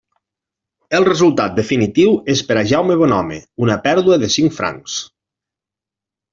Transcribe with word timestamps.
El 0.99 1.03
resultat 1.09 1.53
definitiu 1.59 2.15
és 2.35 2.41
per 2.49 2.57
a 2.63 2.65
Jaume 2.73 2.97
Bonhome 3.03 3.39
una 3.67 3.79
pèrdua 3.87 4.21
de 4.27 4.33
cinc 4.39 4.59
francs. 4.59 4.99